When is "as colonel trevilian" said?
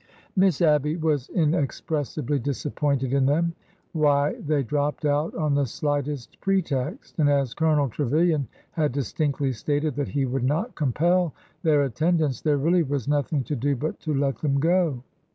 7.29-8.47